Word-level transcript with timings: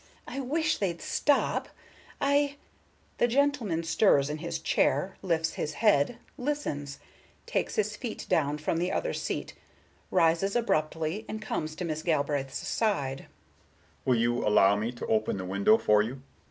I 0.27 0.39
wish 0.39 0.79
they'd 0.79 0.99
stop,—I"—The 0.99 3.27
gentleman 3.27 3.83
stirs 3.83 4.31
in 4.31 4.39
his 4.39 4.57
chair, 4.57 5.15
lifts 5.21 5.53
his 5.53 5.73
head, 5.73 6.17
listens, 6.39 6.97
takes 7.45 7.75
his 7.75 7.95
feet 7.95 8.25
down 8.27 8.57
from 8.57 8.77
the 8.79 8.91
other 8.91 9.13
seat, 9.13 9.53
rises 10.09 10.55
abruptly, 10.55 11.23
and 11.29 11.39
comes 11.39 11.75
to 11.75 11.85
Miss 11.85 12.01
Galbraith's 12.01 12.67
side. 12.67 13.27
Mr. 13.27 13.27
Allen 13.27 13.31
Richards: 13.99 14.05
"Will 14.05 14.15
you 14.17 14.43
allow 14.47 14.75
me 14.75 14.91
to 14.91 15.05
open 15.05 15.37
the 15.37 15.45
window 15.45 15.77
for 15.77 16.01
you?" 16.01 16.23